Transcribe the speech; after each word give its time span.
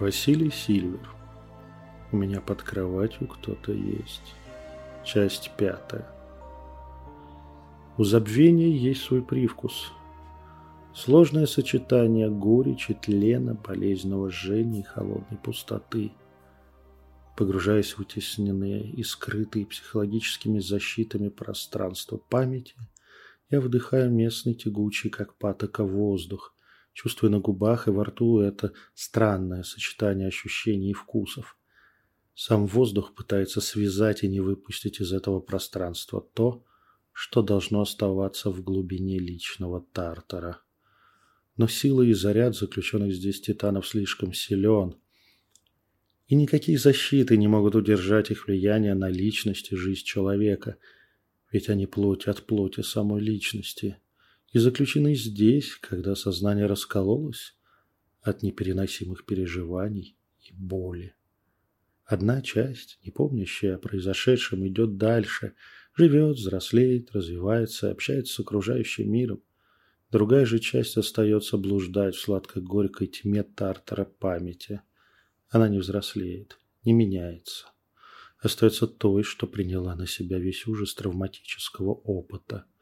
Василий 0.00 0.50
Сильвер. 0.50 1.10
У 2.10 2.16
меня 2.16 2.40
под 2.40 2.62
кроватью 2.62 3.28
кто-то 3.28 3.72
есть. 3.72 4.34
Часть 5.04 5.50
пятая. 5.58 6.06
У 7.98 8.04
забвения 8.04 8.70
есть 8.70 9.02
свой 9.02 9.20
привкус. 9.20 9.92
Сложное 10.94 11.44
сочетание 11.44 12.30
горечи, 12.30 12.94
тлена, 12.94 13.52
болезненного 13.52 14.30
жжения 14.30 14.80
и 14.80 14.84
холодной 14.84 15.36
пустоты. 15.36 16.12
Погружаясь 17.36 17.92
в 17.92 18.00
утесненные 18.00 18.82
и 18.82 19.02
скрытые 19.02 19.66
психологическими 19.66 20.60
защитами 20.60 21.28
пространства 21.28 22.16
памяти, 22.16 22.74
я 23.50 23.60
вдыхаю 23.60 24.10
местный 24.10 24.54
тягучий, 24.54 25.10
как 25.10 25.34
патока, 25.34 25.84
воздух– 25.84 26.54
чувствуя 26.92 27.30
на 27.30 27.38
губах 27.38 27.88
и 27.88 27.90
во 27.90 28.04
рту 28.04 28.40
это 28.40 28.72
странное 28.94 29.62
сочетание 29.62 30.28
ощущений 30.28 30.90
и 30.90 30.94
вкусов. 30.94 31.56
Сам 32.34 32.66
воздух 32.66 33.14
пытается 33.14 33.60
связать 33.60 34.22
и 34.22 34.28
не 34.28 34.40
выпустить 34.40 35.00
из 35.00 35.12
этого 35.12 35.40
пространства 35.40 36.26
то, 36.34 36.64
что 37.12 37.42
должно 37.42 37.82
оставаться 37.82 38.50
в 38.50 38.62
глубине 38.62 39.18
личного 39.18 39.84
тартара. 39.92 40.62
Но 41.56 41.68
сила 41.68 42.02
и 42.02 42.12
заряд 42.12 42.56
заключенных 42.56 43.12
здесь 43.12 43.40
титанов 43.40 43.86
слишком 43.86 44.32
силен, 44.32 44.96
и 46.28 46.36
никакие 46.36 46.78
защиты 46.78 47.36
не 47.36 47.48
могут 47.48 47.74
удержать 47.74 48.30
их 48.30 48.46
влияние 48.46 48.94
на 48.94 49.08
личность 49.08 49.72
и 49.72 49.76
жизнь 49.76 50.04
человека, 50.04 50.76
ведь 51.50 51.68
они 51.68 51.86
плоть 51.86 52.28
от 52.28 52.46
плоти 52.46 52.82
самой 52.82 53.20
личности– 53.20 53.98
и 54.52 54.58
заключены 54.58 55.14
здесь, 55.14 55.76
когда 55.76 56.14
сознание 56.14 56.66
раскололось 56.66 57.54
от 58.20 58.42
непереносимых 58.42 59.24
переживаний 59.24 60.16
и 60.40 60.52
боли. 60.52 61.14
Одна 62.04 62.42
часть, 62.42 62.98
не 63.04 63.12
помнящая 63.12 63.76
о 63.76 63.78
произошедшем, 63.78 64.66
идет 64.66 64.96
дальше, 64.96 65.54
живет, 65.96 66.36
взрослеет, 66.36 67.12
развивается, 67.12 67.90
общается 67.90 68.34
с 68.34 68.40
окружающим 68.40 69.10
миром. 69.10 69.42
Другая 70.10 70.44
же 70.44 70.58
часть 70.58 70.96
остается 70.96 71.56
блуждать 71.56 72.16
в 72.16 72.20
сладко-горькой 72.20 73.06
тьме 73.06 73.44
тартара 73.44 74.04
памяти. 74.04 74.82
Она 75.48 75.68
не 75.68 75.78
взрослеет, 75.78 76.58
не 76.84 76.92
меняется. 76.92 77.66
Остается 78.40 78.88
той, 78.88 79.22
что 79.22 79.46
приняла 79.46 79.94
на 79.94 80.08
себя 80.08 80.38
весь 80.38 80.66
ужас 80.66 80.94
травматического 80.94 81.92
опыта– 81.92 82.64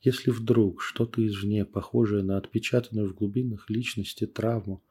если 0.00 0.30
вдруг 0.30 0.82
что-то 0.82 1.26
извне, 1.26 1.64
похожее 1.64 2.22
на 2.22 2.38
отпечатанную 2.38 3.08
в 3.08 3.14
глубинах 3.14 3.68
личности 3.68 4.26
травму, 4.26 4.84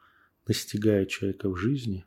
настигает 0.46 1.10
человека 1.10 1.50
в 1.50 1.56
жизни, 1.56 2.06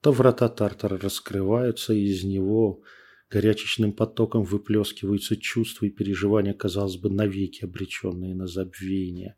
то 0.00 0.12
врата 0.12 0.48
Тартара 0.48 0.98
раскрываются, 0.98 1.92
и 1.92 2.04
из 2.04 2.24
него 2.24 2.82
горячечным 3.30 3.92
потоком 3.92 4.44
выплескиваются 4.44 5.36
чувства 5.36 5.86
и 5.86 5.90
переживания, 5.90 6.52
казалось 6.52 6.96
бы, 6.96 7.10
навеки 7.10 7.64
обреченные 7.64 8.34
на 8.34 8.46
забвение. 8.46 9.36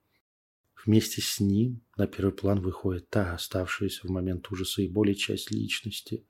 Вместе 0.85 1.23
с 1.23 1.41
ним 1.41 1.83
на 1.97 2.07
первый 2.07 2.33
план 2.33 2.61
выходит 2.61 3.09
та, 3.09 3.35
оставшаяся 3.35 4.07
в 4.07 4.11
момент 4.11 4.51
ужаса 4.51 4.83
и 4.83 4.89
боли 4.89 5.15
часть 5.15 5.51
личности. 5.51 6.27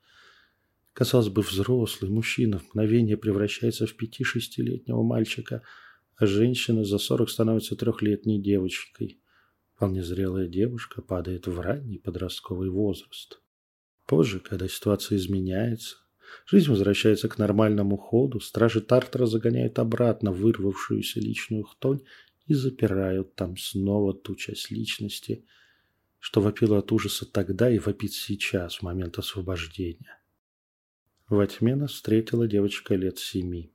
Казалось 0.92 1.28
бы, 1.28 1.42
взрослый 1.42 2.10
мужчина 2.10 2.58
в 2.58 2.68
мгновение 2.68 3.16
превращается 3.16 3.86
в 3.86 3.96
пяти-шестилетнего 3.96 5.02
мальчика– 5.02 5.62
а 6.16 6.26
женщина 6.26 6.84
за 6.84 6.98
сорок 6.98 7.30
становится 7.30 7.76
трехлетней 7.76 8.40
девочкой. 8.40 9.20
Вполне 9.74 10.02
зрелая 10.02 10.48
девушка 10.48 11.02
падает 11.02 11.46
в 11.46 11.60
ранний 11.60 11.98
подростковый 11.98 12.70
возраст. 12.70 13.40
Позже, 14.06 14.40
когда 14.40 14.68
ситуация 14.68 15.16
изменяется, 15.16 15.96
жизнь 16.46 16.70
возвращается 16.70 17.28
к 17.28 17.38
нормальному 17.38 17.98
ходу, 17.98 18.40
стражи 18.40 18.80
Тартера 18.80 19.26
загоняют 19.26 19.78
обратно 19.78 20.32
вырвавшуюся 20.32 21.20
личную 21.20 21.64
хтонь 21.64 22.00
и 22.46 22.54
запирают 22.54 23.34
там 23.34 23.56
снова 23.58 24.14
ту 24.14 24.36
часть 24.36 24.70
личности, 24.70 25.44
что 26.18 26.40
вопила 26.40 26.78
от 26.78 26.92
ужаса 26.92 27.30
тогда 27.30 27.68
и 27.70 27.78
вопит 27.78 28.12
сейчас, 28.12 28.76
в 28.76 28.82
момент 28.82 29.18
освобождения. 29.18 30.18
Во 31.28 31.46
тьме 31.46 31.74
нас 31.74 31.92
встретила 31.92 32.46
девочка 32.46 32.94
лет 32.94 33.18
семи. 33.18 33.72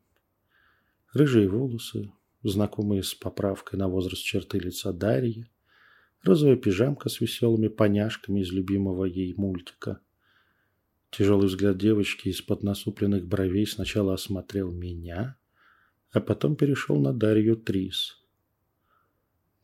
Рыжие 1.14 1.50
волосы, 1.50 2.12
знакомые 2.44 3.04
с 3.04 3.14
поправкой 3.14 3.80
на 3.80 3.88
возраст 3.88 4.24
черты 4.24 4.60
лица 4.60 4.94
Дарьи, 4.94 5.50
розовая 6.24 6.56
пижамка 6.56 7.10
с 7.10 7.22
веселыми 7.22 7.68
поняшками 7.68 8.42
из 8.42 8.52
любимого 8.52 9.06
ей 9.06 9.34
мультика. 9.36 10.00
Тяжелый 11.10 11.48
взгляд 11.48 11.78
девочки 11.78 12.30
из-под 12.30 12.64
насупленных 12.64 13.28
бровей 13.28 13.68
сначала 13.68 14.14
осмотрел 14.14 14.72
меня, 14.72 15.38
а 16.12 16.22
потом 16.22 16.56
перешел 16.56 17.00
на 17.00 17.14
Дарью 17.14 17.58
Трис. 17.58 18.18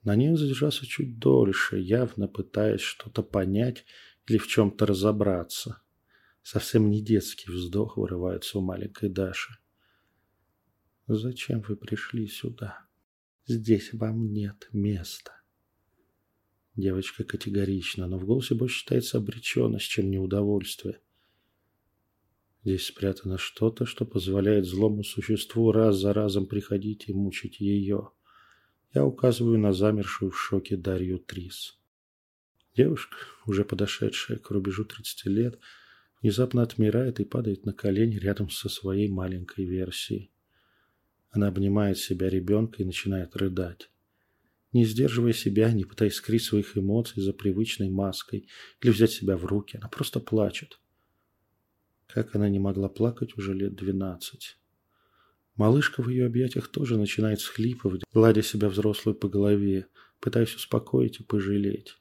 На 0.04 0.16
ней 0.16 0.36
задержался 0.36 0.86
чуть 0.86 1.20
дольше, 1.20 1.80
явно 1.80 2.28
пытаясь 2.28 2.82
что-то 2.82 3.24
понять 3.24 3.86
или 4.26 4.38
в 4.38 4.48
чем-то 4.48 4.86
разобраться. 4.86 5.82
Совсем 6.44 6.90
не 6.90 7.02
детский 7.02 7.52
вздох 7.52 7.98
вырывается 7.98 8.58
у 8.58 8.62
маленькой 8.62 9.10
Даши. 9.10 9.58
Зачем 11.08 11.62
вы 11.62 11.78
пришли 11.78 12.28
сюда? 12.28 12.86
Здесь 13.46 13.94
вам 13.94 14.34
нет 14.34 14.68
места. 14.74 15.32
Девочка 16.76 17.24
категорична, 17.24 18.08
но 18.08 18.20
в 18.20 18.26
голосе 18.26 18.56
больше 18.56 18.80
считается 18.80 19.18
обреченность, 19.18 19.88
чем 19.88 20.12
неудовольствие. 20.12 21.00
Здесь 22.66 22.88
спрятано 22.88 23.38
что-то, 23.38 23.86
что 23.86 24.06
позволяет 24.06 24.66
злому 24.66 25.06
существу 25.06 25.72
раз 25.72 25.96
за 25.96 26.12
разом 26.12 26.46
приходить 26.46 27.08
и 27.08 27.14
мучить 27.14 27.62
ее. 27.62 28.12
Я 28.94 29.06
указываю 29.06 29.58
на 29.58 29.72
замершую 29.72 30.32
в 30.32 30.38
шоке 30.38 30.76
Дарью 30.76 31.20
Трис. 31.20 31.80
Девушка, 32.76 33.16
уже 33.46 33.64
подошедшая 33.64 34.40
к 34.40 34.52
рубежу 34.52 34.84
30 34.84 35.26
лет, 35.28 35.60
внезапно 36.22 36.64
отмирает 36.64 37.22
и 37.22 37.26
падает 37.26 37.66
на 37.66 37.72
колени 37.72 38.18
рядом 38.18 38.50
со 38.50 38.68
своей 38.68 39.08
маленькой 39.08 39.64
версией. 39.64 40.32
Она 41.30 41.48
обнимает 41.48 41.98
себя 41.98 42.30
ребенка 42.30 42.82
и 42.82 42.86
начинает 42.86 43.36
рыдать. 43.36 43.90
Не 44.74 44.86
сдерживая 44.86 45.34
себя, 45.34 45.72
не 45.72 45.86
пытаясь 45.86 46.16
скрыть 46.16 46.44
своих 46.44 46.78
эмоций 46.78 47.22
за 47.22 47.34
привычной 47.34 47.90
маской 47.90 48.48
или 48.82 48.92
взять 48.92 49.12
себя 49.12 49.38
в 49.38 49.46
руки, 49.46 49.78
она 49.78 49.88
просто 49.88 50.20
плачет. 50.20 50.80
Как 52.08 52.36
она 52.36 52.50
не 52.50 52.60
могла 52.60 52.90
плакать 52.90 53.38
уже 53.38 53.54
лет 53.54 53.76
двенадцать. 53.76 54.58
Малышка 55.56 56.04
в 56.04 56.10
ее 56.10 56.26
объятиях 56.26 56.68
тоже 56.68 56.98
начинает 56.98 57.40
схлипывать, 57.42 58.04
гладя 58.14 58.44
себя 58.44 58.70
взрослую 58.70 59.16
по 59.16 59.28
голове, 59.28 59.88
пытаясь 60.20 60.56
успокоить 60.56 61.20
и 61.20 61.24
пожалеть. 61.24 61.98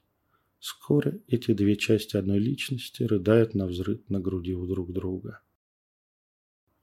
Скоро 0.59 1.19
эти 1.27 1.53
две 1.53 1.75
части 1.75 2.17
одной 2.17 2.39
личности 2.39 3.03
рыдают 3.03 3.55
на 3.55 3.67
взрыв 3.67 4.07
на 4.09 4.19
груди 4.19 4.53
у 4.53 4.65
друг 4.67 4.93
друга. 4.93 5.41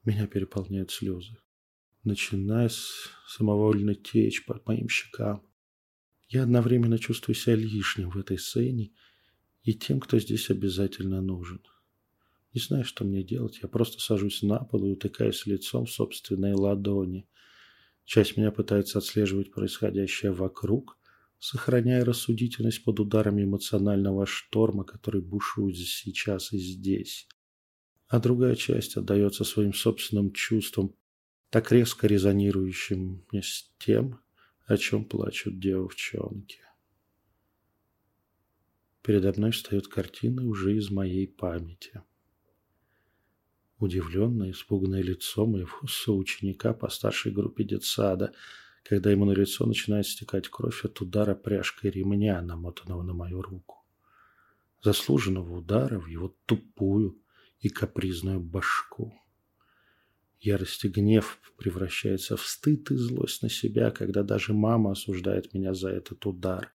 Меня 0.05 0.26
переполняют 0.26 0.91
слезы 0.91 1.37
начиная 2.04 2.69
с 2.69 3.10
самовольно 3.26 3.94
течь 3.94 4.44
по 4.44 4.60
моим 4.66 4.88
щекам. 4.88 5.42
Я 6.28 6.42
одновременно 6.44 6.98
чувствую 6.98 7.34
себя 7.34 7.56
лишним 7.56 8.10
в 8.10 8.16
этой 8.16 8.38
сцене 8.38 8.92
и 9.62 9.75
тем, 9.75 10.00
кто 10.00 10.19
здесь 10.19 10.50
обязательно 10.50 11.20
нужен. 11.20 11.62
Не 12.52 12.61
знаю, 12.61 12.84
что 12.84 13.05
мне 13.05 13.25
делать, 13.25 13.61
я 13.62 13.69
просто 13.69 14.00
сажусь 14.00 14.43
на 14.43 14.58
пол 14.58 14.87
и 14.87 14.90
утыкаюсь 14.90 15.46
лицом 15.46 15.87
в 15.87 15.90
собственной 15.90 16.52
ладони. 16.52 17.26
Часть 18.05 18.37
меня 18.37 18.52
пытается 18.52 18.99
отслеживать 18.99 19.50
происходящее 19.50 20.32
вокруг, 20.32 20.99
сохраняя 21.40 22.05
рассудительность 22.05 22.84
под 22.84 23.00
ударами 23.00 23.44
эмоционального 23.44 24.25
шторма, 24.25 24.84
который 24.84 25.20
бушует 25.20 25.76
сейчас 25.76 26.52
и 26.52 26.58
здесь. 26.58 27.26
А 28.06 28.20
другая 28.20 28.55
часть 28.55 28.96
отдается 28.96 29.44
своим 29.44 29.75
собственным 29.75 30.32
чувствам, 30.32 30.94
так 31.54 31.70
резко 31.70 32.08
резонирующим 32.08 33.24
с 33.30 33.70
тем, 33.78 34.18
о 34.66 34.76
чем 34.76 35.04
плачут 35.04 35.60
девчонки. 35.60 36.58
Передо 39.02 39.32
мной 39.36 39.52
встает 39.52 39.86
картина 39.86 40.44
уже 40.48 40.76
из 40.76 40.90
моей 40.90 41.28
памяти. 41.28 42.02
Удивленное, 43.78 44.50
испуганное 44.50 45.00
лицо 45.00 45.46
моего 45.46 45.86
соученика 45.88 46.74
по 46.74 46.88
старшей 46.88 47.30
группе 47.30 47.62
детсада, 47.62 48.34
когда 48.82 49.12
ему 49.12 49.24
на 49.24 49.30
лицо 49.30 49.64
начинает 49.64 50.08
стекать 50.08 50.48
кровь 50.48 50.84
от 50.84 51.00
удара 51.00 51.36
пряжкой 51.36 51.92
ремня, 51.92 52.42
намотанного 52.42 53.04
на 53.04 53.14
мою 53.14 53.42
руку. 53.42 53.86
Заслуженного 54.82 55.58
удара 55.58 56.00
в 56.00 56.08
его 56.08 56.36
тупую 56.46 57.22
и 57.60 57.68
капризную 57.68 58.40
башку. 58.40 59.14
Ярость 60.44 60.85
и 60.85 60.88
гнев 60.88 61.41
превращается 61.56 62.37
в 62.37 62.46
стыд 62.46 62.91
и 62.91 62.96
злость 62.96 63.43
на 63.43 63.49
себя, 63.49 63.91
когда 63.91 64.23
даже 64.23 64.52
мама 64.52 64.93
осуждает 64.93 65.55
меня 65.55 65.73
за 65.73 65.88
этот 65.88 66.26
удар. 66.26 66.70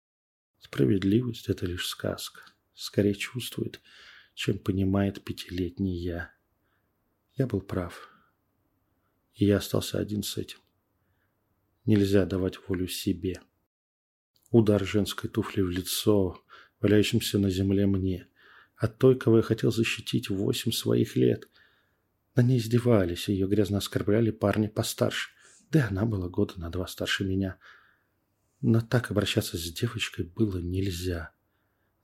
Справедливость– 0.60 1.48
это 1.48 1.66
лишь 1.66 1.88
сказка. 1.88 2.42
скорее 2.74 3.14
чувствует, 3.14 3.80
чем 4.34 4.60
понимает 4.60 5.24
пятилетний 5.24 5.96
я. 5.96 6.30
Я 7.34 7.48
был 7.48 7.60
прав. 7.60 8.08
И 9.34 9.46
я 9.46 9.56
остался 9.56 9.98
один 9.98 10.22
с 10.22 10.36
этим. 10.36 10.58
Нельзя 11.86 12.24
давать 12.24 12.68
волю 12.68 12.86
себе. 12.86 13.40
Удар 14.52 14.84
женской 14.84 15.28
туфли 15.28 15.62
в 15.62 15.70
лицо, 15.70 16.40
валяющимся 16.80 17.40
на 17.40 17.50
земле 17.50 17.86
мне, 17.86 18.28
от 18.76 18.98
той, 18.98 19.18
кого 19.18 19.38
я 19.38 19.42
хотел 19.42 19.72
защитить 19.72 20.30
восемь 20.30 20.70
своих 20.70 21.16
лет. 21.16 21.48
На 22.36 22.42
ней 22.42 22.58
издевались, 22.58 23.28
ее 23.28 23.48
грязно 23.48 23.78
оскорбляли 23.78 24.30
парни 24.30 24.66
постарше. 24.68 25.30
Да 25.70 25.80
и 25.80 25.82
она 25.82 26.04
была 26.04 26.28
года 26.28 26.60
на 26.60 26.70
два 26.70 26.86
старше 26.86 27.24
меня. 27.24 27.56
Но 28.60 28.82
так 28.82 29.10
обращаться 29.10 29.56
с 29.56 29.72
девочкой 29.72 30.26
было 30.26 30.58
нельзя. 30.58 31.32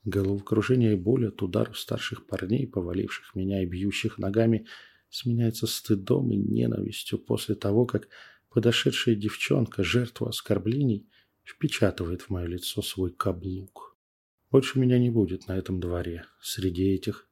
Головокружение 0.04 0.94
и 0.94 0.96
боль 0.96 1.28
от 1.28 1.42
ударов 1.42 1.78
старших 1.78 2.26
парней, 2.26 2.66
поваливших 2.66 3.34
меня 3.34 3.62
и 3.62 3.66
бьющих 3.66 4.16
ногами, 4.16 4.66
сменяется 5.10 5.66
стыдом 5.66 6.32
и 6.32 6.36
ненавистью 6.36 7.18
после 7.18 7.54
того, 7.54 7.84
как 7.84 8.08
подошедшая 8.48 9.14
девчонка, 9.14 9.84
жертва 9.84 10.30
оскорблений, 10.30 11.06
впечатывает 11.44 12.22
в 12.22 12.30
мое 12.30 12.46
лицо 12.46 12.80
свой 12.80 13.12
каблук. 13.12 13.96
Больше 14.50 14.78
меня 14.78 14.98
не 14.98 15.10
будет 15.10 15.46
на 15.46 15.56
этом 15.56 15.78
дворе, 15.78 16.24
среди 16.40 16.94
этих, 16.94 17.28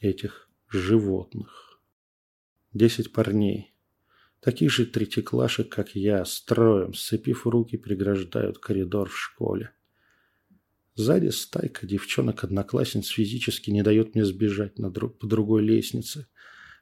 этих 0.00 0.48
животных. 0.68 1.73
Десять 2.74 3.12
парней, 3.12 3.72
таких 4.40 4.72
же 4.72 4.84
третьеклашек, 4.84 5.68
как 5.68 5.94
я, 5.94 6.24
строем, 6.24 6.92
сцепив 6.92 7.46
руки, 7.46 7.76
преграждают 7.76 8.58
коридор 8.58 9.08
в 9.08 9.16
школе. 9.16 9.70
Сзади 10.96 11.28
стайка 11.28 11.86
девчонок-одноклассниц 11.86 13.06
физически 13.06 13.70
не 13.70 13.82
дает 13.82 14.16
мне 14.16 14.24
сбежать 14.24 14.80
на 14.80 14.90
друг, 14.90 15.18
по 15.18 15.28
другой 15.28 15.62
лестнице. 15.62 16.26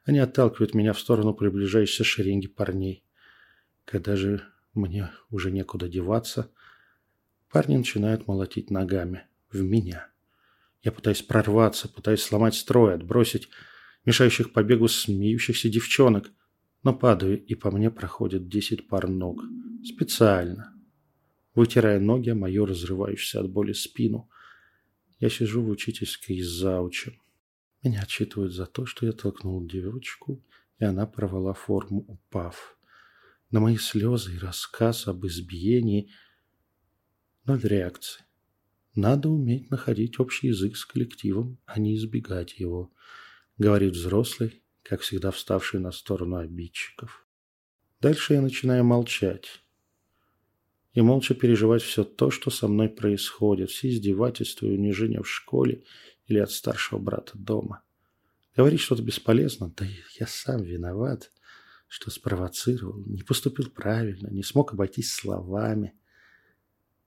Они 0.03 0.17
отталкивают 0.17 0.73
меня 0.73 0.93
в 0.93 0.99
сторону 0.99 1.35
приближающейся 1.35 2.03
шеренги 2.03 2.47
парней. 2.47 3.05
Когда 3.85 4.15
же 4.15 4.41
мне 4.73 5.11
уже 5.29 5.51
некуда 5.51 5.87
деваться, 5.87 6.49
парни 7.51 7.77
начинают 7.77 8.25
молотить 8.25 8.71
ногами 8.71 9.27
в 9.51 9.61
меня. 9.61 10.09
Я 10.81 10.91
пытаюсь 10.91 11.21
прорваться, 11.21 11.87
пытаюсь 11.87 12.23
сломать 12.23 12.55
строй, 12.55 12.95
отбросить 12.95 13.49
мешающих 14.05 14.51
побегу 14.53 14.87
смеющихся 14.87 15.69
девчонок, 15.69 16.31
но 16.83 16.93
падаю, 16.93 17.43
и 17.43 17.55
по 17.55 17.71
мне 17.71 17.89
проходят 17.89 18.49
десять 18.49 18.87
пар 18.87 19.07
ног. 19.07 19.43
Специально. 19.83 20.73
Вытирая 21.55 21.99
ноги, 21.99 22.29
а 22.29 22.35
мою 22.35 22.65
разрывающуюся 22.65 23.39
от 23.41 23.49
боли 23.49 23.73
спину. 23.73 24.29
Я 25.19 25.29
сижу 25.29 25.61
в 25.61 25.69
учительской 25.69 26.41
с 26.41 26.47
заучем. 26.47 27.21
Меня 27.83 28.01
отчитывают 28.01 28.53
за 28.53 28.65
то, 28.65 28.85
что 28.85 29.05
я 29.05 29.11
толкнул 29.11 29.65
девочку, 29.65 30.43
и 30.79 30.85
она 30.85 31.05
порвала 31.05 31.53
форму, 31.53 32.05
упав. 32.07 32.77
На 33.51 33.59
мои 33.59 33.77
слезы 33.77 34.35
и 34.35 34.39
рассказ 34.39 35.07
об 35.07 35.25
избиении 35.25 36.09
ноль 37.45 37.61
реакции. 37.61 38.23
Надо 38.95 39.29
уметь 39.29 39.69
находить 39.69 40.19
общий 40.19 40.47
язык 40.47 40.75
с 40.77 40.85
коллективом, 40.85 41.57
а 41.65 41.79
не 41.79 41.95
избегать 41.95 42.59
его, 42.59 42.91
говорит 43.63 43.93
взрослый, 43.93 44.61
как 44.83 44.99
всегда 44.99 45.31
вставший 45.31 45.79
на 45.79 45.93
сторону 45.93 46.35
обидчиков. 46.35 47.25
Дальше 48.01 48.33
я 48.33 48.41
начинаю 48.41 48.83
молчать 48.83 49.61
и 50.91 51.01
молча 51.01 51.33
переживать 51.33 51.81
все 51.81 52.03
то, 52.03 52.29
что 52.29 52.51
со 52.51 52.67
мной 52.67 52.89
происходит, 52.89 53.69
все 53.69 53.89
издевательства 53.89 54.65
и 54.65 54.73
унижения 54.73 55.21
в 55.21 55.29
школе 55.29 55.85
или 56.27 56.39
от 56.39 56.51
старшего 56.51 56.99
брата 56.99 57.37
дома. 57.37 57.83
Говорить 58.53 58.81
что-то 58.81 59.01
бесполезно, 59.01 59.73
да 59.77 59.85
я 60.19 60.27
сам 60.27 60.61
виноват, 60.61 61.31
что 61.87 62.11
спровоцировал, 62.11 63.01
не 63.05 63.23
поступил 63.23 63.69
правильно, 63.69 64.27
не 64.27 64.43
смог 64.43 64.73
обойтись 64.73 65.13
словами. 65.13 65.93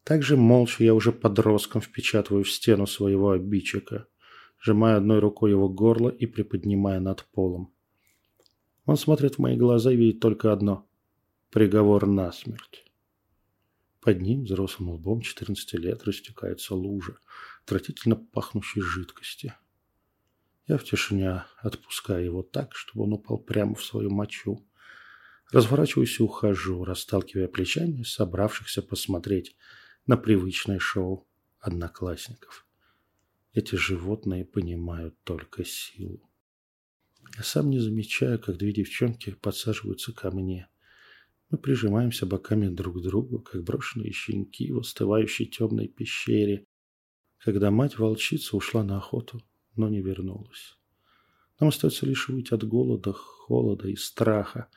Также 0.05 0.39
молча 0.39 0.83
я 0.83 0.95
уже 0.95 1.13
подростком 1.13 1.83
впечатываю 1.83 2.45
в 2.45 2.51
стену 2.51 2.87
своего 2.87 3.33
обидчика, 3.33 4.09
сжимая 4.61 4.97
одной 4.97 5.19
рукой 5.19 5.51
его 5.51 5.69
горло 5.69 6.09
и 6.09 6.27
приподнимая 6.27 7.01
над 7.01 7.25
полом. 7.33 7.73
Он 8.85 8.97
смотрит 8.97 9.35
в 9.35 9.39
мои 9.39 9.57
глаза 9.57 9.93
и 9.93 9.97
видит 9.97 10.21
только 10.21 10.53
одно– 10.53 10.87
приговор 11.51 12.07
на 12.07 12.31
смерть. 12.33 12.85
Под 14.01 14.21
ним, 14.21 14.45
взрослым 14.45 14.91
лбом, 14.91 15.21
14 15.21 15.75
лет, 15.75 16.05
растекается 16.05 16.75
лужа, 16.77 17.19
отвратительно 17.65 18.15
пахнущей 18.15 18.81
жидкости. 18.81 19.55
Я 20.69 20.79
в 20.79 20.85
тишине 20.85 21.45
отпускаю 21.59 22.25
его 22.25 22.43
так, 22.43 22.75
чтобы 22.75 23.05
он 23.05 23.15
упал 23.15 23.39
прямо 23.39 23.75
в 23.75 23.85
свою 23.85 24.11
мочу. 24.11 24.65
Разворачиваюсь 25.53 26.19
и 26.19 26.23
ухожу, 26.23 26.85
расталкивая 26.85 27.49
плечами 27.49 28.03
собравшихся 28.03 28.83
посмотреть 28.83 29.57
на 30.07 30.17
привычное 30.17 30.79
шоу 30.79 31.27
одноклассников. 31.61 32.66
Эти 33.57 33.75
животные 33.75 34.45
понимают 34.45 35.17
только 35.25 35.65
силу. 35.65 36.31
Я 37.37 37.43
сам 37.43 37.71
не 37.71 37.81
замечаю, 37.81 38.39
как 38.39 38.57
две 38.57 38.73
девчонки 38.73 39.31
подсаживаются 39.33 40.13
ко 40.13 40.31
мне– 40.31 40.69
мы 41.51 41.59
прижимаемся 41.59 42.27
боками 42.27 42.69
друг 42.69 42.99
к 42.99 43.03
другу, 43.03 43.39
как 43.39 43.63
брошенные 43.63 44.11
щенки 44.11 44.73
в 44.73 44.79
остывающей 44.79 45.47
темной 45.47 45.87
пещере, 45.87 46.67
когда 47.39 47.71
мать-волчица 47.71 48.57
ушла 48.57 48.83
на 48.83 48.97
охоту, 48.97 49.41
но 49.77 49.89
не 49.89 50.01
вернулась. 50.01 50.77
Нам 51.61 51.69
остается 51.69 52.05
лишь 52.05 52.29
выйти 52.29 52.53
от 52.53 52.65
голода, 52.67 53.13
холода 53.13 53.89
и 53.89 53.95
страха, 53.95 54.69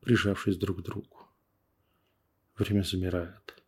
прижавшись 0.00 0.56
друг 0.56 0.80
к 0.80 0.82
другу. 0.82 1.28
Время 2.58 2.82
замирает, 2.82 3.62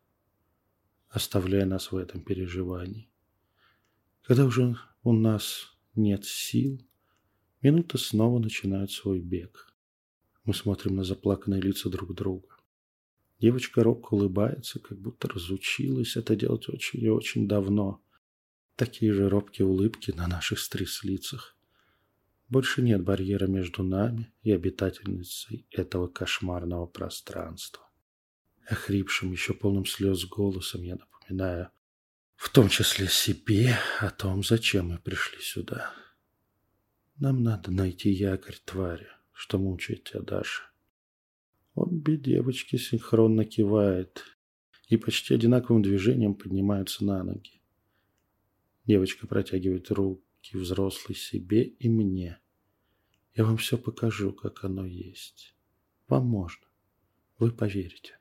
оставляя 1.09 1.65
нас 1.65 1.91
в 1.91 1.95
этом 1.95 2.21
переживании. 2.21 3.09
Когда 4.27 4.43
уже 4.43 4.75
у 5.03 5.13
нас 5.13 5.73
нет 5.95 6.25
сил, 6.25 6.85
минуты 7.61 7.97
снова 7.97 8.39
начинают 8.39 8.91
свой 8.91 9.21
бег. 9.21 9.73
Мы 10.43 10.53
смотрим 10.53 10.97
на 10.97 11.05
заплаканные 11.05 11.61
лица 11.61 11.89
друг 11.89 12.13
друга. 12.13 12.49
Девочка 13.39 13.83
робко 13.83 14.15
улыбается, 14.15 14.79
как 14.79 14.99
будто 14.99 15.29
разучилась 15.29 16.17
это 16.17 16.35
делать 16.35 16.67
очень 16.67 17.01
и 17.01 17.07
очень 17.07 17.47
давно. 17.47 18.01
Такие 18.75 19.13
же 19.13 19.29
робкие 19.29 19.65
улыбки 19.65 20.11
на 20.11 20.27
наших 20.27 20.59
стрис 20.59 21.05
лицах. 21.05 21.55
Больше 22.49 22.81
нет 22.81 23.01
барьера 23.03 23.47
между 23.47 23.81
нами 23.81 24.33
и 24.43 24.51
обитательницей 24.51 25.65
этого 25.71 26.09
кошмарного 26.09 26.85
пространства. 26.85 27.89
Охрипшим, 28.67 29.31
еще 29.31 29.53
полным 29.53 29.85
слез 29.85 30.25
голосом 30.25 30.81
я 30.81 30.97
напоминаю, 30.97 31.71
в 32.37 32.49
том 32.49 32.69
числе 32.69 33.09
себе, 33.09 33.75
о 33.99 34.09
том, 34.09 34.43
зачем 34.43 34.89
мы 34.89 34.97
пришли 34.97 35.41
сюда. 35.41 35.93
Нам 37.17 37.43
надо 37.43 37.71
найти 37.71 38.09
якорь 38.09 38.57
твари 38.63 39.07
что 39.37 39.59
мучает 39.59 40.03
тебя, 40.03 40.21
Даша. 40.21 40.63
Обе 41.75 42.17
девочки 42.17 42.75
синхронно 42.75 43.45
кивают 43.45 44.23
и 44.87 44.97
почти 44.97 45.35
одинаковым 45.35 45.83
движением 45.83 46.33
поднимаются 46.33 47.05
на 47.05 47.23
ноги. 47.23 47.61
Девочка 48.85 49.27
протягивает 49.27 49.91
руки 49.91 50.57
взрослой 50.57 51.13
себе 51.13 51.63
и 51.63 51.87
мне. 51.87 52.39
Я 53.35 53.45
вам 53.45 53.57
все 53.57 53.77
покажу, 53.77 54.33
как 54.33 54.63
оно 54.63 54.87
есть. 54.87 55.55
Вам 56.07 56.25
можно. 56.25 56.65
Вы 57.37 57.51
поверите. 57.51 58.16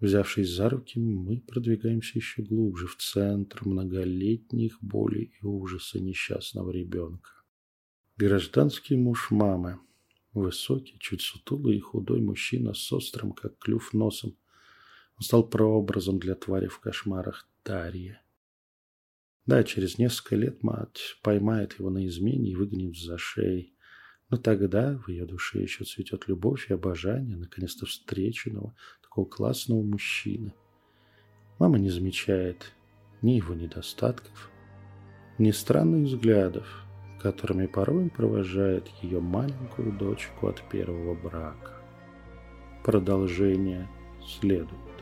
Взявшись 0.00 0.50
за 0.50 0.68
руки, 0.68 0.98
мы 0.98 1.40
продвигаемся 1.40 2.18
еще 2.18 2.42
глубже 2.42 2.86
в 2.86 2.96
центр 2.96 3.66
многолетних 3.66 4.76
болей 4.82 5.32
и 5.40 5.46
ужаса 5.46 5.98
несчастного 5.98 6.70
ребенка. 6.70 7.30
Гражданский 8.18 8.96
муж 8.96 9.30
мамы. 9.30 9.78
Высокий, 10.34 10.98
чуть 10.98 11.22
сутулый 11.22 11.78
и 11.78 11.80
худой 11.80 12.20
мужчина 12.20 12.74
с 12.74 12.92
острым, 12.92 13.32
как 13.32 13.58
клюв, 13.58 13.94
носом. 13.94 14.36
Он 15.16 15.22
стал 15.22 15.48
прообразом 15.48 16.18
для 16.18 16.34
твари 16.34 16.66
в 16.66 16.78
кошмарах 16.78 17.48
Дарья. 17.64 18.22
Да, 19.46 19.62
через 19.64 19.96
несколько 19.96 20.36
лет 20.36 20.62
мать 20.62 21.18
поймает 21.22 21.78
его 21.78 21.88
на 21.88 22.06
измене 22.06 22.50
и 22.50 22.54
выгонит 22.54 22.98
за 22.98 23.16
шеей. 23.16 23.76
Но 24.28 24.36
тогда 24.36 24.98
в 24.98 25.08
ее 25.08 25.24
душе 25.24 25.62
еще 25.62 25.84
цветет 25.84 26.26
любовь 26.26 26.68
и 26.68 26.74
обожание 26.74 27.36
наконец-то 27.36 27.86
встреченного, 27.86 28.74
такого 29.16 29.24
классного 29.24 29.82
мужчины. 29.82 30.52
Мама 31.58 31.78
не 31.78 31.88
замечает 31.88 32.74
ни 33.22 33.32
его 33.32 33.54
недостатков, 33.54 34.50
ни 35.38 35.52
странных 35.52 36.08
взглядов, 36.08 36.66
которыми 37.22 37.66
порой 37.66 38.10
провожает 38.10 38.88
ее 39.02 39.20
маленькую 39.20 39.92
дочку 39.92 40.48
от 40.48 40.62
первого 40.68 41.14
брака. 41.14 41.80
Продолжение 42.84 43.88
следует. 44.26 44.95